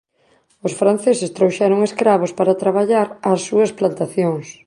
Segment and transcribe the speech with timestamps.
[0.67, 4.45] Os franceses trouxeron escravos para traballar as súas plantacións.